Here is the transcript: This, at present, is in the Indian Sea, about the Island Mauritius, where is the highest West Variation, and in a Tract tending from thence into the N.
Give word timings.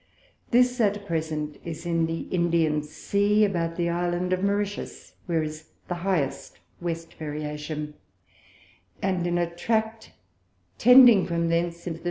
This, 0.49 0.81
at 0.81 1.05
present, 1.05 1.59
is 1.63 1.85
in 1.85 2.07
the 2.07 2.21
Indian 2.31 2.81
Sea, 2.81 3.45
about 3.45 3.75
the 3.75 3.89
Island 3.89 4.31
Mauritius, 4.41 5.13
where 5.27 5.43
is 5.43 5.65
the 5.89 5.93
highest 6.01 6.57
West 6.81 7.13
Variation, 7.13 7.93
and 8.99 9.27
in 9.27 9.37
a 9.37 9.47
Tract 9.55 10.13
tending 10.79 11.27
from 11.27 11.49
thence 11.49 11.85
into 11.85 11.99
the 11.99 11.99
N. 11.99 11.99